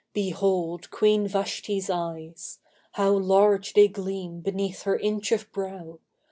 [0.13, 2.57] Behold Queen Vashti's eyes!
[2.93, 5.99] How large they gleam beneath her inch of brow!